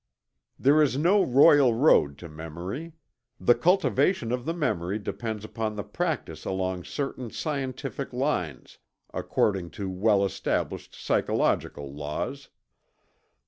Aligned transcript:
There 0.57 0.81
is 0.81 0.97
no 0.97 1.23
Royal 1.23 1.75
Road 1.75 2.17
to 2.17 2.27
Memory. 2.27 2.93
The 3.39 3.53
cultivation 3.53 4.31
of 4.31 4.45
the 4.45 4.53
memory 4.55 4.97
depends 4.97 5.45
upon 5.45 5.75
the 5.75 5.83
practice 5.83 6.43
along 6.43 6.85
certain 6.85 7.29
scientific 7.29 8.11
lines 8.11 8.79
according 9.13 9.69
to 9.77 9.91
well 9.91 10.25
established 10.25 10.95
psychological 10.99 11.93
laws. 11.93 12.49